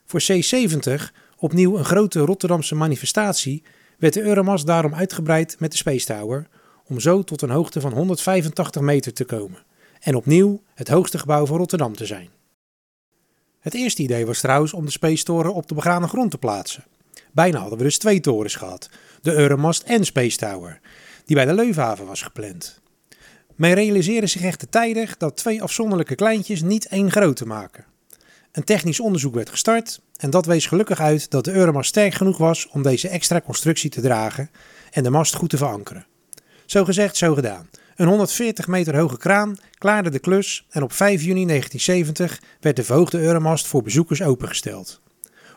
Voor 0.04 0.22
C70, 0.22 1.02
opnieuw 1.44 1.78
een 1.78 1.84
grote 1.84 2.20
Rotterdamse 2.20 2.74
manifestatie, 2.74 3.62
werd 3.98 4.14
de 4.14 4.22
Euromast 4.22 4.66
daarom 4.66 4.94
uitgebreid 4.94 5.56
met 5.58 5.70
de 5.70 5.76
Space 5.76 6.06
Tower, 6.06 6.48
om 6.86 7.00
zo 7.00 7.22
tot 7.22 7.42
een 7.42 7.50
hoogte 7.50 7.80
van 7.80 7.92
185 7.92 8.82
meter 8.82 9.12
te 9.12 9.24
komen 9.24 9.62
en 10.00 10.14
opnieuw 10.14 10.62
het 10.74 10.88
hoogste 10.88 11.18
gebouw 11.18 11.46
van 11.46 11.56
Rotterdam 11.56 11.96
te 11.96 12.06
zijn. 12.06 12.28
Het 13.60 13.74
eerste 13.74 14.02
idee 14.02 14.26
was 14.26 14.40
trouwens 14.40 14.72
om 14.72 14.84
de 14.84 14.90
Space 14.90 15.24
Toren 15.24 15.54
op 15.54 15.68
de 15.68 15.74
begaande 15.74 16.08
grond 16.08 16.30
te 16.30 16.38
plaatsen. 16.38 16.84
Bijna 17.32 17.58
hadden 17.58 17.78
we 17.78 17.84
dus 17.84 17.98
twee 17.98 18.20
torens 18.20 18.54
gehad, 18.54 18.90
de 19.22 19.32
Euromast 19.32 19.82
en 19.82 20.04
Space 20.04 20.36
Tower, 20.36 20.80
die 21.24 21.36
bij 21.36 21.44
de 21.44 21.54
Leuvenhaven 21.54 22.06
was 22.06 22.22
gepland. 22.22 22.80
Men 23.54 23.74
realiseerde 23.74 24.26
zich 24.26 24.42
echter 24.42 24.68
tijdig 24.68 25.16
dat 25.16 25.36
twee 25.36 25.62
afzonderlijke 25.62 26.14
kleintjes 26.14 26.62
niet 26.62 26.86
één 26.86 27.10
grote 27.10 27.46
maken. 27.46 27.84
Een 28.54 28.64
technisch 28.64 29.00
onderzoek 29.00 29.34
werd 29.34 29.50
gestart 29.50 30.00
en 30.16 30.30
dat 30.30 30.46
wees 30.46 30.66
gelukkig 30.66 31.00
uit 31.00 31.30
dat 31.30 31.44
de 31.44 31.52
Euromast 31.52 31.88
sterk 31.88 32.14
genoeg 32.14 32.38
was 32.38 32.68
om 32.68 32.82
deze 32.82 33.08
extra 33.08 33.40
constructie 33.40 33.90
te 33.90 34.00
dragen 34.00 34.50
en 34.90 35.02
de 35.02 35.10
mast 35.10 35.34
goed 35.34 35.50
te 35.50 35.56
verankeren. 35.56 36.06
Zo 36.66 36.84
gezegd, 36.84 37.16
zo 37.16 37.34
gedaan. 37.34 37.68
Een 37.96 38.06
140 38.06 38.66
meter 38.66 38.96
hoge 38.96 39.18
kraan 39.18 39.56
klaarde 39.78 40.10
de 40.10 40.18
klus 40.18 40.66
en 40.70 40.82
op 40.82 40.92
5 40.92 41.22
juni 41.22 41.46
1970 41.46 42.40
werd 42.60 42.76
de 42.76 42.84
verhoogde 42.84 43.18
Euromast 43.18 43.66
voor 43.66 43.82
bezoekers 43.82 44.22
opengesteld. 44.22 45.00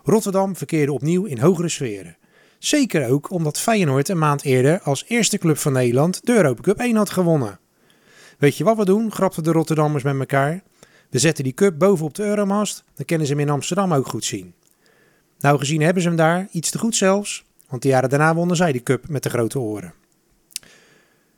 Rotterdam 0.04 0.56
verkeerde 0.56 0.94
opnieuw 0.94 1.26
in 1.26 1.40
hogere 1.40 1.70
sferen. 1.70 2.18
Zeker 2.60 3.10
ook 3.10 3.32
omdat 3.32 3.60
Feyenoord 3.60 4.10
een 4.10 4.18
maand 4.18 4.44
eerder 4.44 4.82
als 4.82 5.06
eerste 5.08 5.38
club 5.38 5.58
van 5.58 5.74
Nederland 5.74 6.26
de 6.26 6.34
Europa 6.34 6.62
Cup 6.62 6.80
1 6.80 6.96
had 6.96 7.10
gewonnen. 7.10 7.60
Weet 8.38 8.58
je 8.58 8.64
wat 8.64 8.78
we 8.78 8.86
doen, 8.86 9.12
grapten 9.12 9.44
de 9.44 9.52
Rotterdammers 9.52 10.04
met 10.04 10.20
elkaar. 10.20 10.64
We 11.10 11.20
zetten 11.20 11.44
die 11.44 11.54
cup 11.54 11.78
bovenop 11.78 12.16
de 12.16 12.24
Euromast, 12.24 12.84
dan 12.96 13.06
kunnen 13.06 13.28
ze 13.28 13.34
hem 13.34 13.42
in 13.42 13.50
Amsterdam 13.50 13.94
ook 13.94 14.08
goed 14.08 14.26
zien. 14.26 14.54
Nou 15.40 15.60
gezien 15.60 15.82
hebben 15.82 16.02
ze 16.02 16.08
hem 16.08 16.18
daar, 16.18 16.48
iets 16.52 16.70
te 16.70 16.78
goed 16.78 16.96
zelfs, 16.96 17.46
want 17.70 17.82
de 17.82 17.88
jaren 17.88 18.10
daarna 18.10 18.36
wonnen 18.36 18.56
zij 18.56 18.72
die 18.72 18.84
cup 18.84 19.10
met 19.10 19.24
de 19.24 19.30
grote 19.30 19.60
oren. 19.60 19.94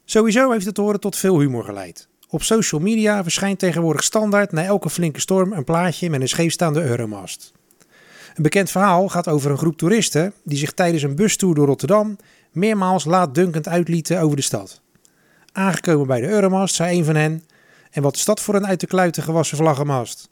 Sowieso 0.06 0.52
heeft 0.52 0.66
het 0.66 0.78
horen 0.78 1.00
tot 1.00 1.16
veel 1.16 1.40
humor 1.40 1.64
geleid. 1.64 2.08
Op 2.30 2.44
social 2.44 2.82
media 2.82 3.24
verschijnt 3.24 3.60
tegenwoordig 3.60 4.04
standaard 4.04 4.52
na 4.52 4.64
elke 4.64 4.90
flinke 4.90 5.20
storm 5.20 5.54
een 5.54 5.64
plaatje 5.64 6.10
met 6.10 6.22
een 6.22 6.28
scheefstaande 6.28 6.82
Euromast. 6.82 7.52
Een 8.36 8.44
bekend 8.44 8.72
verhaal 8.72 9.10
gaat 9.10 9.28
over 9.28 9.52
een 9.52 9.58
groep 9.58 9.78
toeristen 9.78 10.34
die 10.44 10.58
zich 10.58 10.72
tijdens 10.72 11.04
een 11.04 11.16
bustour 11.16 11.56
door 11.56 11.68
Rotterdam 11.68 12.18
meermaals 12.52 13.06
laatdunkend 13.06 13.68
uitlieten 13.68 14.22
over 14.22 14.36
de 14.36 14.42
stad. 14.42 14.82
Aangekomen 15.52 16.08
bij 16.08 16.22
de 16.22 16.28
Euromast 16.28 16.76
zei 16.76 16.98
een 16.98 17.06
van 17.06 17.16
hen: 17.16 17.44
En 17.90 18.02
wat 18.02 18.16
is 18.16 18.26
dat 18.26 18.40
voor 18.40 18.56
een 18.56 18.68
uit 18.68 18.80
de 18.80 18.88
kluiten 18.88 19.24
gewassen 19.24 19.58
vlaggenmast? 19.58 20.30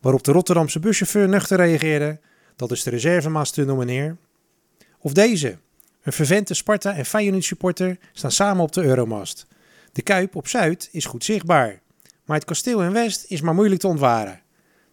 Waarop 0.00 0.24
de 0.24 0.32
Rotterdamse 0.32 0.78
buschauffeur 0.78 1.28
nuchter 1.28 1.56
reageerde: 1.56 2.20
Dat 2.56 2.70
is 2.70 2.82
de 2.82 2.90
reservemasttunnel, 2.90 3.76
meneer. 3.76 4.16
Of 4.98 5.12
deze. 5.12 5.58
Een 6.02 6.12
vervente 6.12 6.54
Sparta 6.54 6.94
en 6.94 7.04
Feyenoord 7.04 7.44
supporter 7.44 7.98
staan 8.12 8.32
samen 8.32 8.62
op 8.62 8.72
de 8.72 8.82
Euromast. 8.82 9.46
De 9.92 10.02
Kuip 10.02 10.36
op 10.36 10.48
Zuid 10.48 10.88
is 10.92 11.04
goed 11.04 11.24
zichtbaar, 11.24 11.80
maar 12.24 12.36
het 12.36 12.46
kasteel 12.46 12.82
in 12.82 12.92
West 12.92 13.24
is 13.28 13.40
maar 13.40 13.54
moeilijk 13.54 13.80
te 13.80 13.86
ontwaren. 13.86 14.40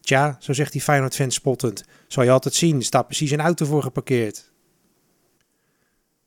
Tja, 0.01 0.37
zo 0.39 0.53
zegt 0.53 0.71
die 0.71 0.81
Feyenoord-fan 0.81 1.31
spottend. 1.31 1.83
Zal 2.07 2.23
je 2.23 2.31
altijd 2.31 2.53
zien, 2.53 2.81
staat 2.81 3.05
precies 3.05 3.31
een 3.31 3.41
auto 3.41 3.65
voor 3.65 3.83
geparkeerd. 3.83 4.50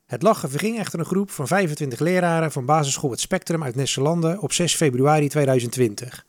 Het 0.04 0.23
lachen 0.23 0.50
verging 0.50 0.78
echter 0.78 0.99
een 0.99 1.04
groep 1.04 1.30
van 1.30 1.46
25 1.46 1.99
leraren 1.99 2.52
van 2.52 2.64
basisschool 2.64 3.11
Het 3.11 3.20
Spectrum 3.20 3.62
uit 3.62 3.75
Nesselanden 3.75 4.40
op 4.40 4.52
6 4.52 4.75
februari 4.75 5.28
2020. 5.28 6.26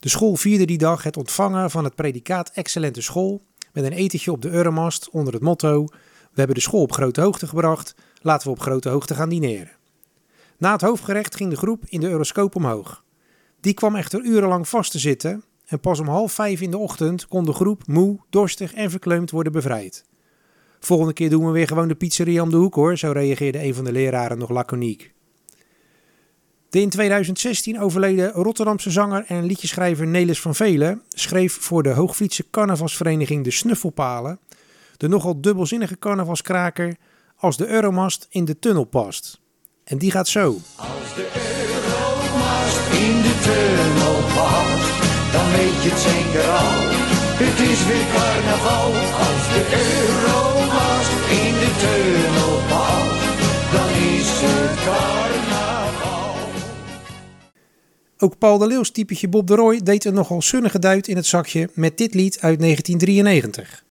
De 0.00 0.08
school 0.08 0.36
vierde 0.36 0.64
die 0.64 0.78
dag 0.78 1.02
het 1.02 1.16
ontvangen 1.16 1.70
van 1.70 1.84
het 1.84 1.94
predicaat 1.94 2.50
Excellente 2.54 3.02
School 3.02 3.42
met 3.72 3.84
een 3.84 3.92
etentje 3.92 4.32
op 4.32 4.42
de 4.42 4.50
Euromast 4.50 5.10
onder 5.10 5.32
het 5.32 5.42
motto 5.42 5.84
We 5.84 6.38
hebben 6.38 6.54
de 6.54 6.62
school 6.62 6.82
op 6.82 6.92
grote 6.92 7.20
hoogte 7.20 7.46
gebracht, 7.46 7.94
laten 8.20 8.46
we 8.46 8.52
op 8.52 8.60
grote 8.60 8.88
hoogte 8.88 9.14
gaan 9.14 9.28
dineren. 9.28 9.76
Na 10.58 10.72
het 10.72 10.80
hoofdgerecht 10.80 11.36
ging 11.36 11.50
de 11.50 11.56
groep 11.56 11.84
in 11.86 12.00
de 12.00 12.08
Euroscoop 12.08 12.56
omhoog. 12.56 13.04
Die 13.60 13.74
kwam 13.74 13.96
echter 13.96 14.20
urenlang 14.20 14.68
vast 14.68 14.90
te 14.90 14.98
zitten 14.98 15.44
en 15.66 15.80
pas 15.80 16.00
om 16.00 16.08
half 16.08 16.32
vijf 16.32 16.60
in 16.60 16.70
de 16.70 16.78
ochtend 16.78 17.26
kon 17.26 17.44
de 17.44 17.52
groep 17.52 17.86
moe, 17.86 18.18
dorstig 18.30 18.74
en 18.74 18.90
verkleumd 18.90 19.30
worden 19.30 19.52
bevrijd. 19.52 20.04
Volgende 20.84 21.12
keer 21.12 21.30
doen 21.30 21.46
we 21.46 21.52
weer 21.52 21.66
gewoon 21.66 21.88
de 21.88 21.94
pizzeria 21.94 22.42
om 22.42 22.50
de 22.50 22.56
hoek 22.56 22.74
hoor, 22.74 22.96
zo 22.96 23.10
reageerde 23.12 23.64
een 23.64 23.74
van 23.74 23.84
de 23.84 23.92
leraren 23.92 24.38
nog 24.38 24.50
laconiek. 24.50 25.12
De 26.70 26.80
in 26.80 26.90
2016 26.90 27.80
overleden 27.80 28.30
Rotterdamse 28.30 28.90
zanger 28.90 29.24
en 29.26 29.44
liedjeschrijver 29.44 30.06
Nelis 30.06 30.40
van 30.40 30.54
Velen 30.54 31.02
schreef 31.08 31.58
voor 31.60 31.82
de 31.82 31.88
Hoogvlietse 31.88 32.50
carnavalsvereniging 32.50 33.44
De 33.44 33.50
Snuffelpalen 33.50 34.38
de 34.96 35.08
nogal 35.08 35.40
dubbelzinnige 35.40 35.98
carnavalskraker 35.98 36.96
Als 37.36 37.56
de 37.56 37.66
Euromast 37.66 38.26
in 38.30 38.44
de 38.44 38.58
tunnel 38.58 38.84
past. 38.84 39.40
En 39.84 39.98
die 39.98 40.10
gaat 40.10 40.28
zo. 40.28 40.58
Als 40.76 41.14
de 41.14 41.28
Euromast 41.34 42.78
in 42.92 43.22
de 43.22 43.34
tunnel 43.42 44.16
past, 44.34 45.32
dan 45.32 45.50
weet 45.50 45.82
je 45.82 45.90
het 45.90 45.98
zeker 45.98 46.50
al. 46.50 47.10
Het 47.44 47.58
is 47.70 47.86
weer 47.86 48.06
carnaval. 48.14 48.92
Als 49.26 49.44
de 49.52 49.62
Euromast 49.72 50.61
past, 52.68 53.72
dan 53.72 53.88
is 53.88 54.28
het 54.42 54.84
carnaval. 54.84 56.34
Ook 58.18 58.38
Paul 58.38 58.58
de 58.58 58.66
Leeuws 58.66 58.90
typetje 58.90 59.28
Bob 59.28 59.46
de 59.46 59.54
Roy 59.54 59.80
deed 59.82 60.04
een 60.04 60.14
nogal 60.14 60.42
zunnige 60.42 60.78
duit 60.78 61.08
in 61.08 61.16
het 61.16 61.26
zakje 61.26 61.68
met 61.74 61.98
dit 61.98 62.14
lied 62.14 62.40
uit 62.40 62.60
1993. 62.60 63.84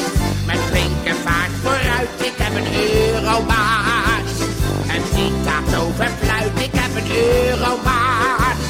Met 0.46 0.58
flinke 0.58 1.14
vaart 1.24 1.50
vooruit, 1.62 2.08
ik 2.18 2.34
heb 2.36 2.54
een 2.54 2.74
euromaas. 3.12 4.32
En 4.88 5.02
gaat 5.44 5.82
over 5.82 6.10
fluit, 6.22 6.58
ik 6.60 6.70
heb 6.72 7.02
een 7.02 7.10
euromaas. 7.16 8.62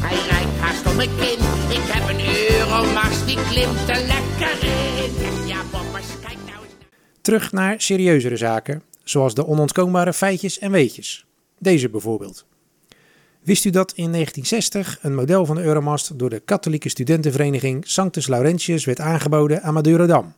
Hij 0.00 0.18
rijdt 0.28 0.58
haast 0.60 0.86
om 0.86 0.96
mijn 0.96 1.10
kin, 1.18 1.38
ik 1.68 1.84
heb 1.86 2.08
een 2.08 2.49
Die 2.80 3.38
klimt 3.48 3.88
er 3.88 4.06
lekker 4.06 4.64
in. 4.64 5.46
Ja, 5.46 5.62
boppers, 5.70 6.06
kijk 6.20 6.36
nou 6.46 6.64
eens. 6.64 6.74
Terug 7.20 7.52
naar 7.52 7.80
serieuzere 7.80 8.36
zaken, 8.36 8.82
zoals 9.04 9.34
de 9.34 9.46
onontkoombare 9.46 10.12
feitjes 10.12 10.58
en 10.58 10.70
weetjes. 10.70 11.26
Deze 11.58 11.88
bijvoorbeeld. 11.88 12.46
Wist 13.42 13.64
u 13.64 13.70
dat 13.70 13.92
in 13.92 14.12
1960 14.12 14.98
een 15.02 15.14
model 15.14 15.46
van 15.46 15.56
de 15.56 15.62
Euromast 15.62 16.18
door 16.18 16.30
de 16.30 16.40
katholieke 16.40 16.88
studentenvereniging 16.88 17.84
Sanctus 17.86 18.26
Laurentius 18.26 18.84
werd 18.84 19.00
aangeboden 19.00 19.62
aan 19.62 19.74
Madurodam? 19.74 20.34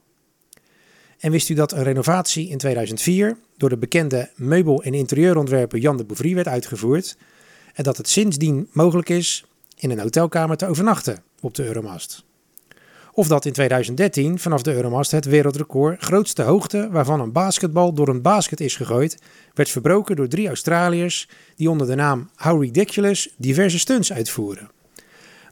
En 1.19 1.31
wist 1.31 1.49
u 1.49 1.55
dat 1.55 1.73
een 1.73 1.83
renovatie 1.83 2.49
in 2.49 2.59
2004 2.59 3.37
door 3.57 3.69
de 3.69 3.79
bekende 3.79 4.31
meubel- 4.37 4.83
en 4.83 4.95
interieurontwerper 4.95 5.79
Jan 5.79 5.97
de 5.97 6.05
Bouvry 6.05 6.35
werd 6.35 6.49
uitgevoerd 6.49 7.17
en 7.75 7.85
dat 7.85 7.97
het 7.97 8.09
sindsdien 8.09 8.69
mogelijk 8.73 9.09
is 9.09 9.45
in 9.79 9.91
een 9.91 10.01
hotelkamer 10.01 10.57
te 10.57 10.67
overnachten 10.67 11.23
op 11.41 11.55
de 11.55 11.65
Euromast? 11.65 12.25
Of 13.15 13.29
dat 13.29 13.45
in 13.45 13.53
2013 13.53 14.39
vanaf 14.39 14.63
de 14.63 14.75
Euromast 14.75 15.11
het 15.11 15.25
wereldrecord 15.25 16.03
grootste 16.03 16.43
hoogte 16.43 16.89
waarvan 16.91 17.21
een 17.21 17.33
basketbal 17.33 17.93
door 17.93 18.09
een 18.09 18.23
basket 18.23 18.61
is 18.61 18.77
gegooid, 18.77 19.19
werd 19.55 19.69
verbroken 19.69 20.17
door 20.17 20.29
drie 20.29 20.47
Australiërs 20.47 21.29
die 21.57 21.71
onder 21.71 21.87
de 21.87 21.95
naam 21.95 22.31
How 22.37 22.63
Ridiculous 22.63 23.35
diverse 23.37 23.79
stunts 23.79 24.13
uitvoeren. 24.13 24.71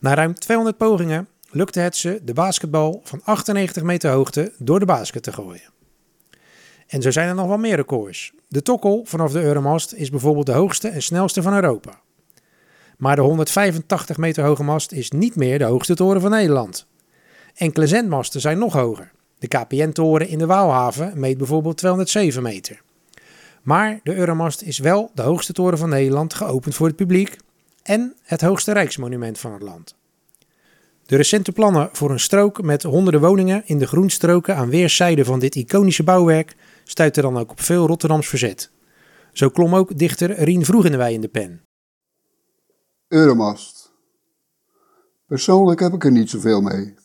Na 0.00 0.14
ruim 0.14 0.34
200 0.34 0.76
pogingen 0.76 1.28
lukte 1.50 1.80
het 1.80 1.96
ze 1.96 2.20
de 2.24 2.32
basketbal 2.32 3.00
van 3.04 3.20
98 3.24 3.82
meter 3.82 4.10
hoogte 4.10 4.52
door 4.58 4.78
de 4.78 4.86
basket 4.86 5.22
te 5.22 5.32
gooien. 5.32 5.70
En 6.86 7.02
zo 7.02 7.10
zijn 7.10 7.28
er 7.28 7.34
nog 7.34 7.46
wel 7.46 7.58
meer 7.58 7.76
records. 7.76 8.32
De 8.48 8.62
tokkel 8.62 9.02
vanaf 9.04 9.32
de 9.32 9.42
Euromast 9.42 9.92
is 9.92 10.10
bijvoorbeeld 10.10 10.46
de 10.46 10.52
hoogste 10.52 10.88
en 10.88 11.02
snelste 11.02 11.42
van 11.42 11.54
Europa. 11.54 12.00
Maar 12.96 13.16
de 13.16 13.22
185 13.22 14.16
meter 14.16 14.44
hoge 14.44 14.62
mast 14.62 14.92
is 14.92 15.10
niet 15.10 15.36
meer 15.36 15.58
de 15.58 15.64
hoogste 15.64 15.94
toren 15.94 16.20
van 16.20 16.30
Nederland. 16.30 16.88
Enkele 17.60 17.86
zendmasten 17.86 18.40
zijn 18.40 18.58
nog 18.58 18.72
hoger. 18.72 19.12
De 19.38 19.48
KPN-toren 19.48 20.28
in 20.28 20.38
de 20.38 20.46
Waalhaven 20.46 21.20
meet 21.20 21.38
bijvoorbeeld 21.38 21.76
207 21.76 22.42
meter. 22.42 22.82
Maar 23.62 24.00
de 24.02 24.14
Euromast 24.14 24.62
is 24.62 24.78
wel 24.78 25.10
de 25.14 25.22
hoogste 25.22 25.52
toren 25.52 25.78
van 25.78 25.88
Nederland 25.88 26.34
geopend 26.34 26.74
voor 26.74 26.86
het 26.86 26.96
publiek 26.96 27.36
en 27.82 28.14
het 28.22 28.40
hoogste 28.40 28.72
rijksmonument 28.72 29.38
van 29.38 29.52
het 29.52 29.62
land. 29.62 29.94
De 31.06 31.16
recente 31.16 31.52
plannen 31.52 31.88
voor 31.92 32.10
een 32.10 32.20
strook 32.20 32.62
met 32.62 32.82
honderden 32.82 33.20
woningen 33.20 33.62
in 33.66 33.78
de 33.78 33.86
groenstroken 33.86 34.56
aan 34.56 34.70
weerszijden 34.70 35.24
van 35.24 35.38
dit 35.38 35.54
iconische 35.54 36.02
bouwwerk 36.02 36.56
stuiten 36.84 37.22
dan 37.22 37.38
ook 37.38 37.50
op 37.50 37.60
veel 37.60 37.86
Rotterdams 37.86 38.28
verzet. 38.28 38.70
Zo 39.32 39.48
klom 39.48 39.74
ook 39.74 39.98
dichter 39.98 40.32
Rien 40.32 40.64
Vroegendewij 40.64 41.12
in 41.12 41.20
de 41.20 41.28
pen. 41.28 41.60
Euromast. 43.08 43.92
Persoonlijk 45.26 45.80
heb 45.80 45.92
ik 45.92 46.04
er 46.04 46.12
niet 46.12 46.30
zoveel 46.30 46.60
mee. 46.60 46.99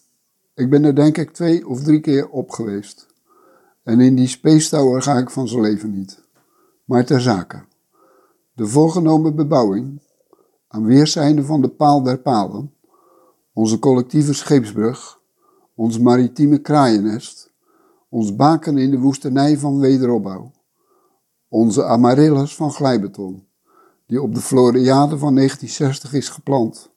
Ik 0.56 0.70
ben 0.70 0.84
er 0.84 0.96
denk 0.96 1.18
ik 1.18 1.32
twee 1.32 1.68
of 1.68 1.84
drie 1.84 2.00
keer 2.00 2.30
op 2.30 2.50
geweest. 2.50 3.08
En 3.84 4.00
in 4.00 4.16
die 4.16 4.28
Space 4.28 4.70
Tower 4.70 5.02
ga 5.02 5.18
ik 5.18 5.30
van 5.30 5.48
zijn 5.48 5.62
leven 5.62 5.92
niet. 5.92 6.24
Maar 6.86 7.06
ter 7.06 7.22
zake. 7.22 7.66
De 8.54 8.68
voorgenomen 8.68 9.36
bebouwing, 9.36 10.02
aan 10.68 10.86
weerszijden 10.86 11.46
van 11.46 11.62
de 11.62 11.70
paal 11.70 12.04
der 12.04 12.20
palen, 12.20 12.74
onze 13.54 13.80
collectieve 13.80 14.34
scheepsbrug, 14.34 15.20
ons 15.74 16.00
maritieme 16.00 16.62
kraaiennest, 16.62 17.52
ons 18.10 18.36
baken 18.36 18.78
in 18.78 18.92
de 18.92 19.00
woestenij 19.00 19.58
van 19.58 19.80
wederopbouw, 19.80 20.52
onze 21.48 21.84
amaryllis 21.84 22.56
van 22.56 22.72
glijbeton, 22.72 23.48
die 24.06 24.22
op 24.22 24.34
de 24.34 24.42
Floriade 24.42 25.18
van 25.18 25.36
1960 25.36 26.14
is 26.14 26.30
geplant 26.30 26.92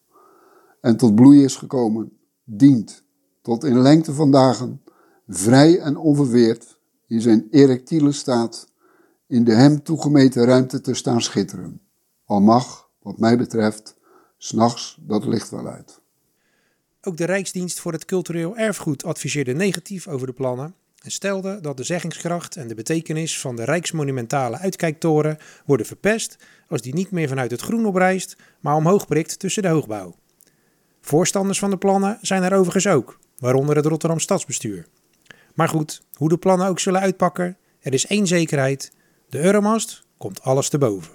en 0.80 0.96
tot 0.96 1.14
bloei 1.14 1.44
is 1.44 1.56
gekomen, 1.56 2.18
dient 2.44 3.06
tot 3.48 3.64
in 3.64 3.78
lengte 3.78 4.12
van 4.12 4.30
dagen, 4.30 4.82
vrij 5.28 5.78
en 5.78 5.96
onverweerd, 5.96 6.78
in 7.06 7.20
zijn 7.20 7.46
erectiele 7.50 8.12
staat, 8.12 8.66
in 9.26 9.44
de 9.44 9.52
hem 9.52 9.82
toegemeten 9.82 10.44
ruimte 10.44 10.80
te 10.80 10.94
staan 10.94 11.22
schitteren. 11.22 11.80
Al 12.24 12.40
mag, 12.40 12.88
Wat 13.02 13.18
mij 13.18 13.38
betreft, 13.38 13.94
s'nachts 14.38 14.98
dat 15.00 15.24
licht 15.24 15.50
wel 15.50 15.66
uit. 15.66 16.00
Ook 17.02 17.16
de 17.16 17.24
Rijksdienst 17.24 17.80
voor 17.80 17.92
het 17.92 18.04
Cultureel 18.04 18.56
Erfgoed 18.56 19.04
adviseerde 19.04 19.52
negatief 19.52 20.08
over 20.08 20.26
de 20.26 20.32
plannen 20.32 20.74
en 21.02 21.10
stelde 21.10 21.60
dat 21.60 21.76
de 21.76 21.84
zeggingskracht 21.84 22.56
en 22.56 22.68
de 22.68 22.74
betekenis 22.74 23.40
van 23.40 23.56
de 23.56 23.64
Rijksmonumentale 23.64 24.58
Uitkijktoren 24.58 25.38
worden 25.66 25.86
verpest 25.86 26.36
als 26.68 26.82
die 26.82 26.94
niet 26.94 27.10
meer 27.10 27.28
vanuit 27.28 27.50
het 27.50 27.60
groen 27.60 27.86
oprijst, 27.86 28.36
maar 28.60 28.74
omhoog 28.74 29.06
prikt 29.06 29.38
tussen 29.38 29.62
de 29.62 29.68
hoogbouw. 29.68 30.14
Voorstanders 31.00 31.58
van 31.58 31.70
de 31.70 31.78
plannen 31.78 32.18
zijn 32.20 32.42
er 32.42 32.54
overigens 32.54 32.86
ook, 32.86 33.18
waaronder 33.38 33.76
het 33.76 33.86
Rotterdam 33.86 34.18
Stadsbestuur. 34.18 34.86
Maar 35.54 35.68
goed, 35.68 36.02
hoe 36.12 36.28
de 36.28 36.38
plannen 36.38 36.68
ook 36.68 36.80
zullen 36.80 37.00
uitpakken, 37.00 37.56
er 37.80 37.92
is 37.92 38.06
één 38.06 38.26
zekerheid: 38.26 38.92
de 39.28 39.40
Euromast 39.40 40.04
komt 40.16 40.42
alles 40.42 40.68
te 40.68 40.78
boven. 40.78 41.12